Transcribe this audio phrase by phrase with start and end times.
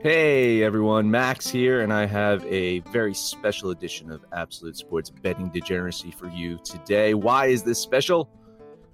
[0.00, 5.48] Hey everyone, Max here, and I have a very special edition of Absolute Sports Betting
[5.48, 7.14] Degeneracy for you today.
[7.14, 8.30] Why is this special?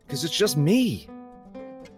[0.06, 1.06] Because it's just me.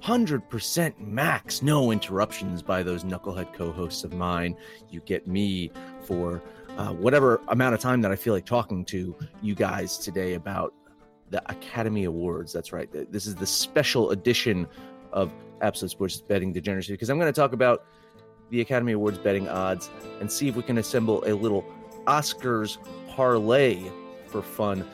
[0.02, 4.56] 100% max, no interruptions by those knucklehead co hosts of mine.
[4.90, 5.70] You get me
[6.00, 6.42] for
[6.76, 10.74] uh, whatever amount of time that I feel like talking to you guys today about
[11.30, 12.52] the Academy Awards.
[12.52, 12.88] That's right.
[13.12, 14.66] This is the special edition
[15.12, 17.84] of Absolute Sports Betting Degeneracy because I'm going to talk about
[18.50, 21.64] the Academy Awards betting odds and see if we can assemble a little
[22.06, 23.82] Oscars parlay
[24.26, 24.88] for fun.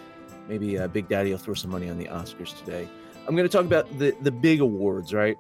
[0.49, 2.89] Maybe uh, Big Daddy will throw some money on the Oscars today.
[3.27, 5.39] I'm going to talk about the the big awards, right?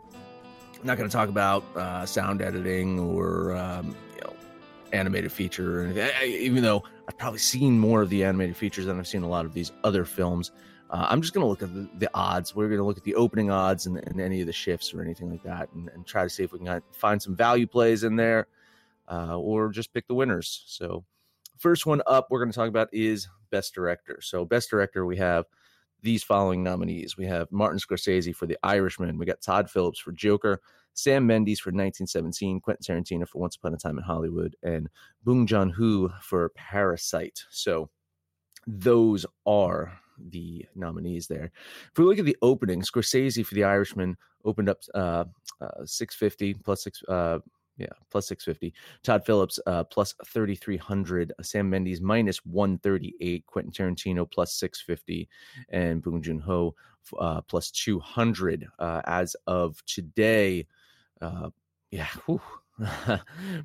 [0.78, 4.34] I'm not going to talk about uh, sound editing or um, you know
[4.92, 6.10] animated feature or anything.
[6.24, 9.44] Even though I've probably seen more of the animated features than I've seen a lot
[9.44, 10.52] of these other films.
[10.92, 12.54] Uh, I'm just going to look at the, the odds.
[12.54, 15.00] We're going to look at the opening odds and, and, any of the shifts or
[15.00, 18.04] anything like that, and, and, try to see if we can find some value plays
[18.04, 18.46] in there,
[19.10, 20.64] uh, or just pick the winners.
[20.66, 21.02] So,
[21.56, 24.18] first one up, we're going to talk about is best director.
[24.20, 25.46] So, best director, we have
[26.02, 27.16] these following nominees.
[27.16, 29.16] We have Martin Scorsese for The Irishman.
[29.16, 30.60] We got Todd Phillips for Joker,
[30.92, 34.90] Sam Mendes for 1917, Quentin Tarantino for Once Upon a Time in Hollywood, and
[35.24, 37.44] Bong Joon Ho for Parasite.
[37.50, 37.88] So
[38.66, 41.50] those are the nominees there.
[41.90, 45.24] If we look at the opening, Scorsese for The Irishman opened up uh,
[45.60, 47.02] uh, 650 plus six.
[47.04, 47.38] Uh,
[47.78, 48.74] yeah, plus 650.
[49.02, 51.32] Todd Phillips, uh, plus 3,300.
[51.40, 53.46] Sam Mendes, minus 138.
[53.46, 55.28] Quentin Tarantino, plus 650.
[55.70, 56.74] And Bong Joon Ho,
[57.18, 58.68] uh, plus 200.
[58.78, 60.66] Uh, as of today,
[61.22, 61.48] uh,
[61.90, 62.08] yeah,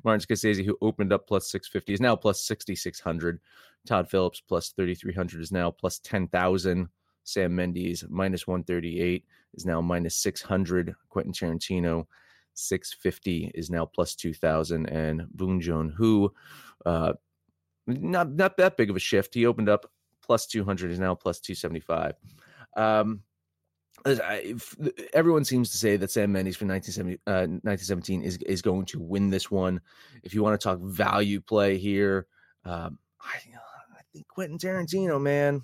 [0.04, 3.40] Martin Scorsese, who opened up plus 650, is now plus 6,600.
[3.86, 6.88] Todd Phillips, plus 3,300, is now plus 10,000.
[7.24, 9.24] Sam Mendes, minus 138,
[9.54, 10.94] is now minus 600.
[11.10, 12.06] Quentin Tarantino,
[12.58, 16.32] 650 is now plus 2000 and Bong Joon Ho
[16.84, 17.12] uh
[17.86, 19.90] not not that big of a shift he opened up
[20.22, 22.14] plus 200 is now plus 275
[22.76, 23.22] um
[25.12, 29.00] everyone seems to say that Sam Mendes for 1970, uh, 1917 is is going to
[29.00, 29.80] win this one.
[30.22, 32.26] If you want to talk value play here,
[32.64, 33.36] um, I,
[33.96, 35.62] I think Quentin Tarantino, man,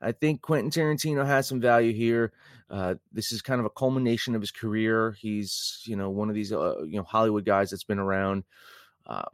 [0.00, 2.32] I think Quentin Tarantino has some value here.
[2.70, 5.12] Uh, this is kind of a culmination of his career.
[5.12, 8.44] He's, you know, one of these, uh, you know, Hollywood guys that's been around.
[9.06, 9.24] Uh,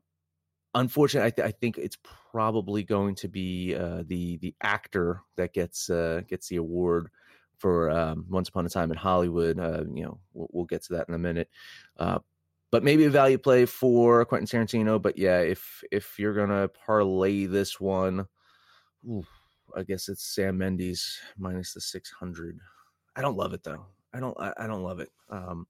[0.74, 1.98] unfortunately, I, th- I, think it's
[2.32, 7.10] probably going to be uh, the the actor that gets uh, gets the award
[7.60, 9.58] for um, Once Upon a Time in Hollywood.
[9.58, 11.48] Uh, you know, we'll, we'll, get to that in a minute.
[11.98, 15.00] but maybe a value play for Quentin Tarantino.
[15.00, 18.26] But yeah, if if you're gonna parlay this one,
[19.06, 19.24] ooh,
[19.76, 22.58] I guess it's Sam Mendes minus the 600.
[23.16, 23.86] I don't love it though.
[24.12, 24.38] I don't.
[24.40, 25.10] I, I don't love it.
[25.28, 25.66] Um.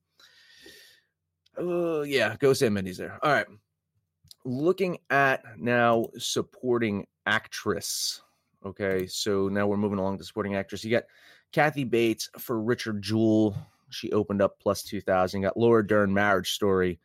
[1.58, 3.18] Uh, yeah, go Sam Mendes there.
[3.22, 3.46] All right.
[4.44, 8.22] Looking at now supporting actress.
[8.64, 10.84] Okay, so now we're moving along to supporting actress.
[10.84, 11.04] You got
[11.52, 13.56] Kathy Bates for Richard Jewell.
[13.90, 15.42] She opened up plus two thousand.
[15.42, 17.00] Got Laura Dern Marriage Story.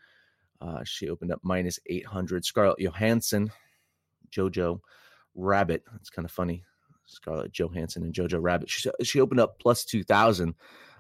[0.62, 2.46] Uh, she opened up minus eight hundred.
[2.46, 3.52] Scarlett Johansson,
[4.32, 4.80] JoJo
[5.34, 5.84] Rabbit.
[5.92, 6.64] That's kind of funny.
[7.06, 8.70] Scarlett Johansson and Jojo Rabbit.
[8.70, 10.56] She, she opened up plus 2,000.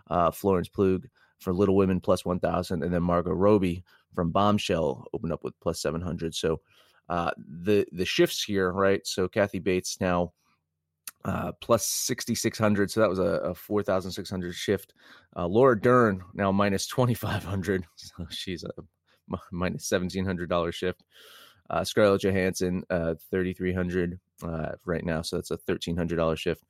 [0.07, 1.01] Uh, Florence Pugh
[1.39, 2.83] for Little Women plus 1,000.
[2.83, 6.35] And then Margot Robbie from Bombshell opened up with plus 700.
[6.35, 6.61] So
[7.09, 9.05] Uh, the the shifts here, right?
[9.05, 10.33] So Kathy Bates now
[11.25, 12.91] uh, plus 6,600.
[12.91, 14.93] So that was a, a 4,600 shift.
[15.35, 17.85] Uh, Laura Dern now minus 2,500.
[17.95, 18.69] So she's a
[19.51, 21.03] minus $1,700 shift.
[21.69, 25.23] Uh, Scarlett Johansson, uh, 3,300 uh, right now.
[25.23, 26.63] So that's a $1,300 shift.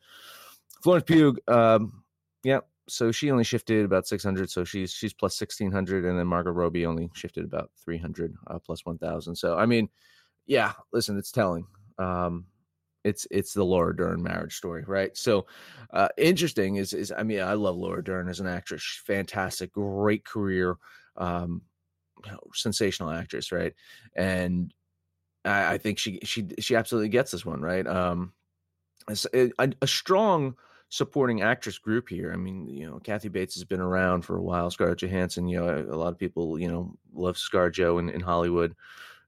[0.81, 2.03] Florence Pugh, um,
[2.43, 2.59] yeah.
[2.87, 4.49] So she only shifted about 600.
[4.49, 6.05] So she's she's plus 1,600.
[6.05, 9.35] And then Margot Robbie only shifted about 300 uh, plus 1,000.
[9.35, 9.89] So, I mean,
[10.45, 11.65] yeah, listen, it's telling.
[11.97, 12.45] Um,
[13.05, 15.15] it's it's the Laura Dern marriage story, right?
[15.15, 15.45] So
[15.93, 20.25] uh, interesting is is I mean I love Laura Dern as an actress, fantastic, great
[20.25, 20.75] career,
[21.15, 21.61] um,
[22.25, 23.73] you know, sensational actress, right?
[24.15, 24.73] And
[25.45, 27.85] I, I, think she she she absolutely gets this one, right?
[27.85, 28.33] Um,
[29.33, 30.55] a, a, strong
[30.89, 32.31] supporting actress group here.
[32.33, 34.71] I mean, you know, Kathy Bates has been around for a while.
[34.71, 38.75] Scarlett Johansson, you know, a lot of people, you know, love ScarJo in, in Hollywood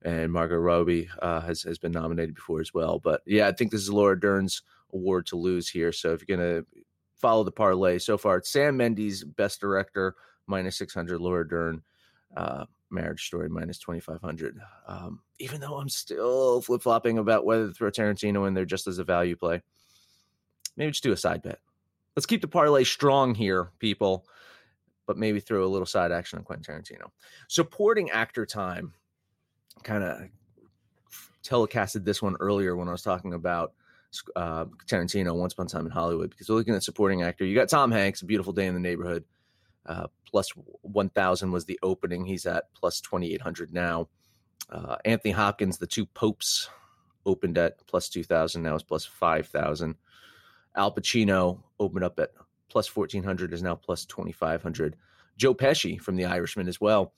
[0.07, 2.98] and Margot Robbie uh, has has been nominated before as well.
[2.98, 4.62] But yeah, I think this is Laura Dern's
[4.94, 5.92] award to lose here.
[5.92, 6.63] So if you're gonna
[7.13, 10.15] follow the parlay so far, it's Sam Mendes, Best Director,
[10.48, 11.19] minus six hundred.
[11.19, 11.81] Laura Dern,
[12.38, 14.57] uh, Marriage Story, minus twenty five hundred.
[14.88, 18.88] Um, even though I'm still flip flopping about whether to throw Tarantino in there just
[18.88, 19.62] as a value play,
[20.77, 21.60] maybe just do a side bet.
[22.15, 24.25] Let's keep the parlay strong here, people.
[25.06, 27.12] But maybe throw a little side action on Quentin Tarantino.
[27.48, 28.94] Supporting actor time
[29.83, 30.29] kind of
[31.44, 33.74] telecasted this one earlier when I was talking about
[34.35, 37.45] uh, Tarantino, Once Upon a Time in Hollywood, because we're looking at supporting actor.
[37.45, 39.24] You got Tom Hanks, A Beautiful Day in the Neighborhood,
[39.85, 40.50] uh, plus
[40.81, 42.25] 1,000 was the opening.
[42.25, 44.09] He's at plus 2,800 now.
[44.69, 46.69] Uh, Anthony Hopkins, The Two Popes,
[47.25, 48.63] opened at plus 2,000.
[48.63, 49.95] Now is plus 5,000.
[50.75, 52.31] Al Pacino opened up at
[52.69, 54.95] plus 1,400, is now plus 2,500.
[55.38, 57.13] Joe Pesci from The Irishman as well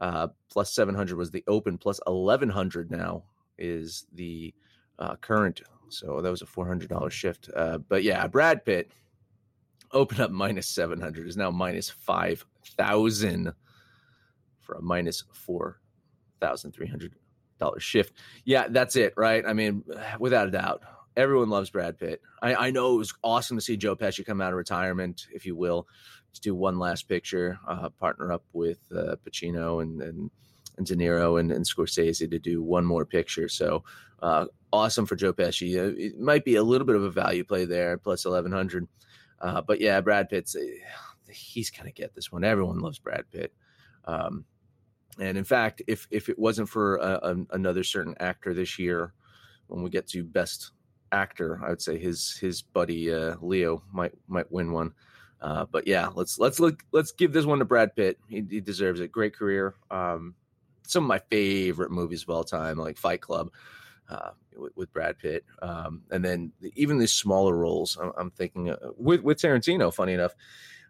[0.00, 3.24] uh, plus 700 was the open, plus 1100 now
[3.58, 4.54] is the
[4.98, 5.62] uh, current.
[5.88, 7.48] So that was a $400 shift.
[7.54, 8.90] Uh, but yeah, Brad Pitt
[9.92, 13.52] opened up minus 700 is now minus 5,000
[14.60, 17.10] for a minus $4,300
[17.78, 18.12] shift.
[18.44, 19.44] Yeah, that's it, right?
[19.46, 19.84] I mean,
[20.18, 20.82] without a doubt,
[21.16, 22.20] everyone loves Brad Pitt.
[22.42, 25.46] I, I know it was awesome to see Joe Pesci come out of retirement, if
[25.46, 25.86] you will
[26.36, 30.30] to do one last picture, uh, partner up with uh, Pacino and, and,
[30.78, 33.48] and De Niro and, and, Scorsese to do one more picture.
[33.48, 33.82] So
[34.20, 35.76] uh, awesome for Joe Pesci.
[35.76, 38.86] Uh, it might be a little bit of a value play there, plus 1100.
[39.40, 40.60] Uh, but yeah, Brad Pitt's uh,
[41.30, 42.44] he's gonna get this one.
[42.44, 43.52] Everyone loves Brad Pitt.
[44.04, 44.44] Um,
[45.18, 49.12] and in fact, if if it wasn't for a, a, another certain actor this year,
[49.66, 50.72] when we get to best
[51.12, 54.92] actor, I would say his his buddy Leo might might win one.
[55.40, 58.18] Uh, but yeah, let's let's look let's give this one to Brad Pitt.
[58.28, 59.12] He, he deserves it.
[59.12, 59.74] Great career.
[59.90, 60.34] Um,
[60.82, 63.50] some of my favorite movies of all time, like Fight Club,
[64.08, 67.98] uh, with, with, Brad Pitt, um, and then even these smaller roles.
[68.00, 69.92] I'm, I'm thinking uh, with with Tarantino.
[69.92, 70.32] Funny enough,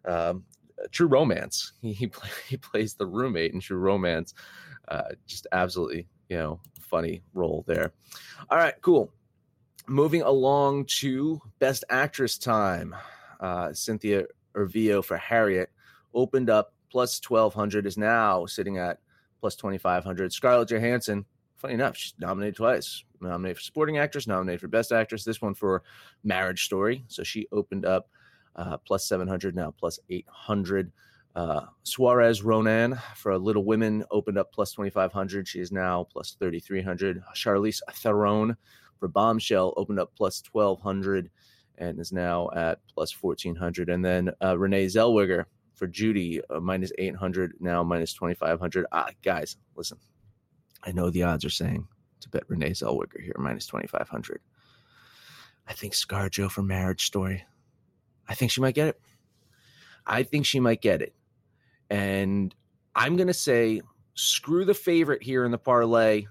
[0.04, 0.44] um,
[0.90, 1.72] True Romance.
[1.82, 4.34] He he, play, he, plays the roommate in True Romance.
[4.88, 7.92] Uh, just absolutely, you know, funny role there.
[8.48, 9.12] All right, cool.
[9.88, 12.94] Moving along to Best Actress time.
[13.40, 14.24] Uh, Cynthia
[14.54, 15.70] Erivo for Harriet
[16.14, 18.98] opened up plus 1200 is now sitting at
[19.40, 23.04] plus 2500 scarlett johansson funny enough she's nominated twice.
[23.20, 25.82] Nominated for supporting actress nominated for best actress this one for
[26.22, 27.04] marriage story.
[27.08, 28.08] So she opened up
[28.54, 30.92] uh, plus 700 now plus 800
[31.34, 35.46] uh, Saoirse Ronan for Little Women opened up plus 2,500.
[35.46, 37.22] She is now plus 3,300.
[37.34, 38.56] Charlize Theron
[38.98, 41.30] for Bombshell opened up plus 1,200
[41.78, 43.88] and is now at plus 1400.
[43.88, 48.86] And then uh, Renee Zellweger for Judy, uh, minus 800, now minus 2500.
[48.92, 49.98] Ah, guys, listen,
[50.82, 51.86] I know the odds are saying
[52.20, 54.40] to bet Renee Zellweger here, minus 2500.
[55.68, 57.44] I think ScarJo for Marriage Story.
[58.28, 59.00] I think she might get it.
[60.06, 61.14] I think she might get it.
[61.90, 62.54] And
[62.94, 63.82] I'm going to say
[64.14, 66.26] screw the favorite here in the parlay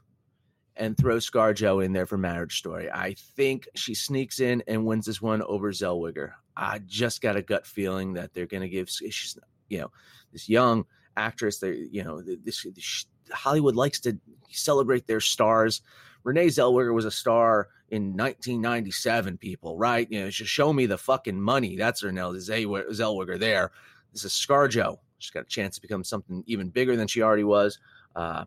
[0.78, 2.90] and throw ScarJo in there for Marriage Story.
[2.92, 6.34] I think she sneaks in and wins this one over Zellweger.
[6.58, 9.38] I just got a gut feeling that they're going to give she's
[9.70, 9.92] you know
[10.32, 10.86] this young
[11.18, 11.60] actress.
[11.60, 14.18] They you know this, this, Hollywood likes to
[14.50, 15.82] celebrate their stars.
[16.24, 19.38] Renee Zellweger was a star in 1997.
[19.38, 20.08] People, right?
[20.10, 21.76] You know, just show me the fucking money.
[21.76, 23.72] That's Renee Zellweger there.
[24.12, 24.98] This is ScarJo.
[25.20, 27.80] She's got a chance to become something even bigger than she already was.
[28.16, 28.46] Uh,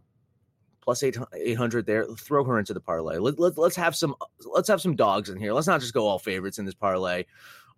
[0.89, 4.15] plus 800 there throw her into the parlay let, let, let's have some
[4.55, 7.25] let's have some dogs in here let's not just go all favorites in this parlay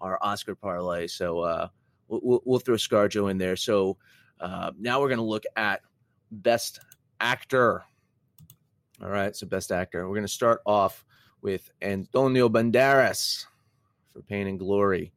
[0.00, 1.68] our oscar parlay so uh
[2.06, 3.96] we'll, we'll throw scarjo in there so
[4.40, 5.80] uh now we're going to look at
[6.30, 6.78] best
[7.20, 7.82] actor
[9.02, 10.06] All right, so best actor.
[10.06, 11.06] We're going to start off
[11.40, 13.46] with Antonio Banderas
[14.12, 15.12] for Pain and Glory.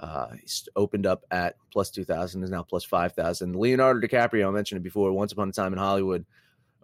[0.00, 3.54] Uh, he's opened up at plus 2,000, is now plus 5,000.
[3.54, 6.24] Leonardo DiCaprio, I mentioned it before, Once Upon a Time in Hollywood,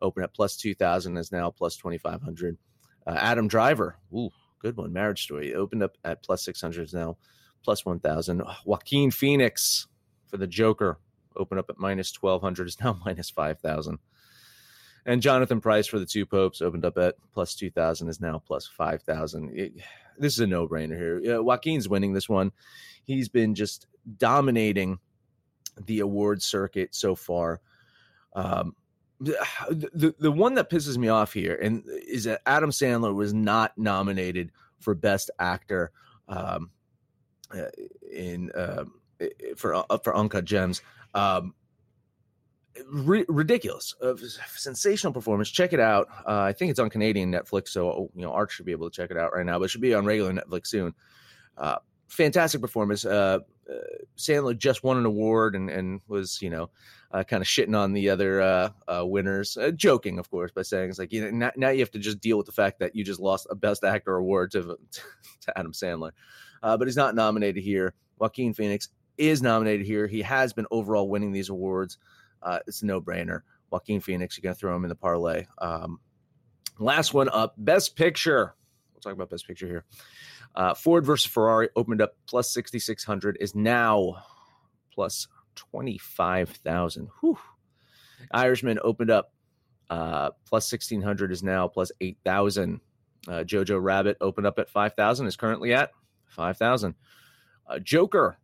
[0.03, 2.59] opened at plus 2,000, is now plus 2,500.
[3.07, 4.93] Uh, Adam Driver, ooh, good one.
[4.93, 7.17] Marriage Story, opened up at plus 600, is now
[7.65, 8.43] plus 1,000.
[8.65, 9.87] Joaquin Phoenix
[10.27, 10.99] for the Joker,
[11.37, 13.99] opened up at minus 1,200, is now minus 5,000.
[15.05, 18.67] And Jonathan Pryce for the two popes opened up at plus 2,000, is now plus
[18.67, 19.81] 5,000.
[20.19, 21.37] This is a no brainer here.
[21.37, 22.51] Uh, Joaquin's winning this one.
[23.05, 23.87] He's been just
[24.19, 24.99] dominating
[25.85, 27.61] the award circuit so far.
[28.35, 28.75] Um,
[29.21, 33.33] the, the, the one that pisses me off here and is that Adam Sandler was
[33.33, 35.91] not nominated for Best Actor
[36.29, 36.71] um,
[37.55, 37.69] uh,
[38.13, 38.85] in uh,
[39.57, 40.83] for uh, for Uncut Gems.
[41.15, 41.55] Um,
[42.89, 44.15] ridiculous, uh,
[44.55, 45.51] sensational performance.
[45.51, 46.09] Check it out.
[46.27, 48.95] Uh, I think it's on Canadian Netflix, so you know Art should be able to
[48.95, 49.59] check it out right now.
[49.59, 50.95] But it should be on regular Netflix soon.
[51.57, 51.77] Uh,
[52.09, 53.05] fantastic performance.
[53.69, 53.79] Uh, uh,
[54.17, 56.71] Sandler just won an award and, and was you know
[57.13, 58.73] uh, kind of shitting on the other
[59.05, 61.99] winners, joking of course by saying it's like you know now, now, you have to
[61.99, 64.63] just deal with the fact that you just lost a Best Actor award to
[65.41, 66.13] to Adam Sandler,
[66.63, 67.95] but he's not nominated here.
[68.19, 70.07] Joaquin Phoenix is nominated here.
[70.07, 71.99] He has been overall winning these awards
[72.43, 73.41] uh, it's a no brainer.
[73.71, 75.47] Joaquin Phoenix, you're going to throw him in the parlay.
[75.59, 75.99] Um,
[76.79, 78.55] last one up, Best Picture.
[78.93, 79.85] We'll talk about Best Picture here.
[80.57, 84.17] Uh, Ford versus Ferrari opened up plus 6,600, is now
[84.93, 87.09] plus 25,000.
[88.33, 89.33] Irishman opened up
[89.91, 92.81] uh, plus 1,600, is now plus 8,000.
[93.29, 95.91] Uh, Jojo Rabbit opened up at 5,000, is currently at
[96.29, 96.95] 5,000.
[97.69, 98.39] Uh, Joker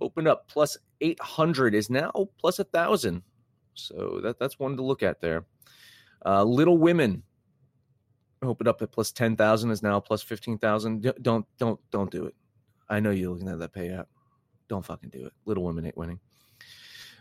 [0.00, 3.22] opened up plus 800 is now plus a thousand.
[3.74, 5.44] So that that's one to look at there.
[6.24, 7.22] Uh, Little Women
[8.42, 11.12] opened up at plus 10,000 is now plus 15,000.
[11.22, 12.34] Don't don't don't do it.
[12.88, 14.06] I know you're looking at that payout.
[14.68, 15.32] Don't fucking do it.
[15.44, 16.20] Little Women ain't winning.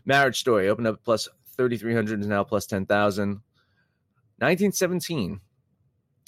[0.05, 3.27] Marriage Story opened up at plus 3,300 is now plus 10,000.
[4.37, 5.39] 1917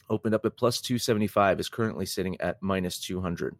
[0.09, 3.55] opened up at plus 275 is currently sitting at minus 200.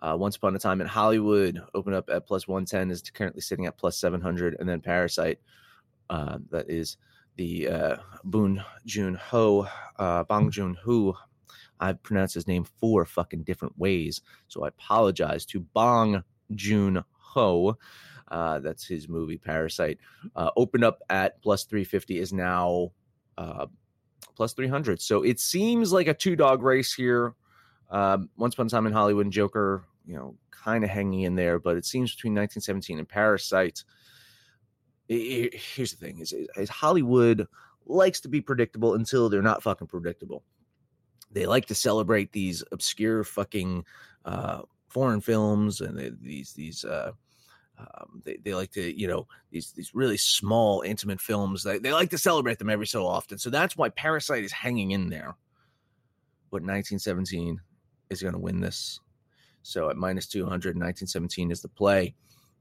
[0.00, 3.66] Uh, Once Upon a Time in Hollywood opened up at plus 110, is currently sitting
[3.66, 4.56] at plus 700.
[4.58, 5.38] And then Parasite,
[6.10, 6.96] uh, that is
[7.36, 9.66] the uh, Boon Joon Ho,
[9.98, 11.16] uh, Bong Joon Ho.
[11.78, 14.22] I've pronounced his name four fucking different ways.
[14.48, 16.24] So I apologize to Bong
[16.54, 17.76] Joon Ho.
[18.28, 19.98] Uh, that's his movie Parasite.
[20.34, 22.92] Uh, opened up at plus 350 is now
[23.38, 23.66] uh,
[24.34, 25.00] plus 300.
[25.00, 27.34] So it seems like a two dog race here.
[27.90, 31.36] Um, Once Upon a Time in Hollywood and Joker, you know, kind of hanging in
[31.36, 33.84] there, but it seems between 1917 and Parasite.
[35.08, 37.46] Here's the thing: is, is Hollywood
[37.86, 40.42] likes to be predictable until they're not fucking predictable.
[41.30, 43.84] They like to celebrate these obscure fucking
[44.24, 47.12] uh, foreign films and they, these these uh,
[47.78, 51.92] um, they, they like to you know these these really small intimate films they, they
[51.92, 55.36] like to celebrate them every so often so that's why parasite is hanging in there
[56.50, 57.60] but 1917
[58.10, 59.00] is going to win this.
[59.62, 62.14] So at minus 200, 1917 is the play.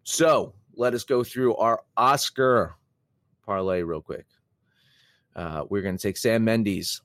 [0.03, 2.75] So let us go through our Oscar
[3.45, 4.25] parlay real quick.
[5.35, 7.01] Uh, we're going to take Sam Mendes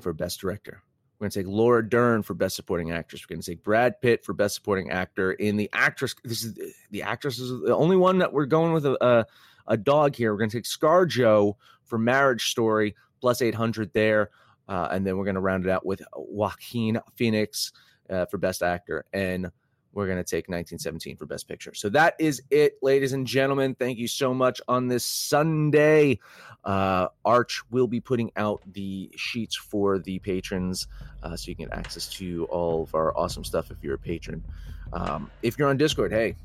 [0.00, 0.82] for Best Director.
[1.18, 3.22] We're going to take Laura Dern for Best Supporting Actress.
[3.22, 5.32] We're going to take Brad Pitt for Best Supporting Actor.
[5.32, 6.58] In the actress, this is
[6.90, 9.26] the actress is the only one that we're going with a, a,
[9.66, 10.32] a dog here.
[10.32, 11.54] We're going to take ScarJo
[11.84, 14.30] for Marriage Story plus 800 there.
[14.68, 17.72] Uh, and then we're going to round it out with Joaquin Phoenix
[18.10, 19.04] uh, for Best Actor.
[19.12, 19.50] And
[19.96, 21.72] we're going to take 1917 for Best Picture.
[21.72, 23.74] So that is it, ladies and gentlemen.
[23.74, 26.20] Thank you so much on this Sunday.
[26.64, 30.86] Uh, Arch will be putting out the sheets for the patrons
[31.22, 33.98] uh, so you can get access to all of our awesome stuff if you're a
[33.98, 34.44] patron.
[34.92, 36.36] Um, if you're on Discord, hey,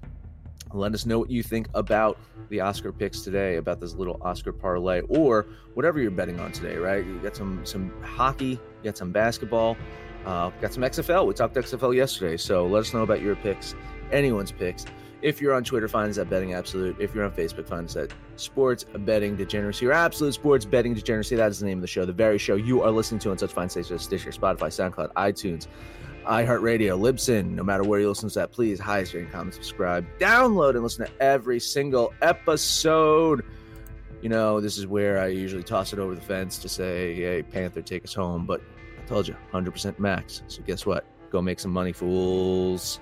[0.74, 2.18] let us know what you think about
[2.48, 6.78] the Oscar picks today, about this little Oscar parlay, or whatever you're betting on today.
[6.78, 7.06] Right?
[7.06, 9.76] You got some some hockey, you got some basketball,
[10.26, 11.28] uh, got some XFL.
[11.28, 13.76] We talked XFL yesterday, so let us know about your picks,
[14.12, 14.86] anyone's picks.
[15.22, 17.00] If you're on Twitter, find us at Betting Absolute.
[17.00, 21.36] If you're on Facebook, find us at Sports Betting Degeneracy or Absolute Sports Betting Degeneracy.
[21.36, 23.38] That is the name of the show, the very show you are listening to on
[23.38, 25.68] such fine stations as Stitcher, Spotify, SoundCloud, iTunes
[26.26, 30.72] iHeartRadio, Libsyn, no matter where you listen to that, please highest rating, comment, subscribe, download,
[30.72, 33.44] and listen to every single episode.
[34.22, 37.44] You know, this is where I usually toss it over the fence to say, hey,
[37.44, 38.46] Panther, take us home.
[38.46, 38.62] But
[39.02, 40.44] I told you, 100% max.
[40.48, 41.06] So guess what?
[41.32, 43.00] Go make some money, fools.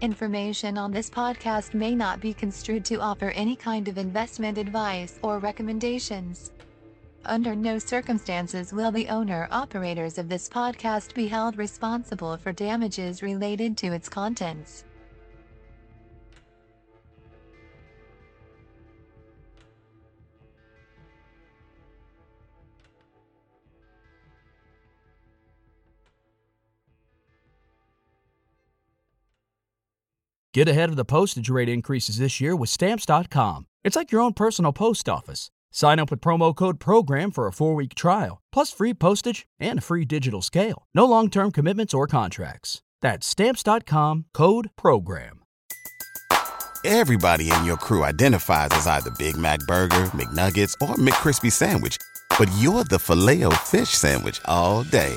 [0.00, 5.18] Information on this podcast may not be construed to offer any kind of investment advice
[5.22, 6.52] or recommendations.
[7.24, 13.22] Under no circumstances will the owner operators of this podcast be held responsible for damages
[13.22, 14.84] related to its contents.
[30.54, 33.66] Get ahead of the postage rate increases this year with Stamps.com.
[33.84, 35.50] It's like your own personal post office.
[35.70, 39.78] Sign up with promo code PROGRAM for a four week trial, plus free postage and
[39.78, 40.86] a free digital scale.
[40.94, 42.82] No long term commitments or contracts.
[43.00, 45.38] That's Stamps.com code PROGRAM.
[46.84, 51.96] Everybody in your crew identifies as either Big Mac Burger, McNuggets, or McCrispy Sandwich,
[52.38, 55.16] but you're the filet fish Sandwich all day.